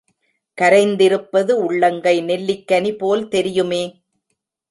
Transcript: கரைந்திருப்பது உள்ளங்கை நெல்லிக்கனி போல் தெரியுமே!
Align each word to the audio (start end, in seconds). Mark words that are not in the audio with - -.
கரைந்திருப்பது 0.57 1.51
உள்ளங்கை 1.65 2.15
நெல்லிக்கனி 2.21 2.91
போல் 2.97 3.27
தெரியுமே! 3.27 3.83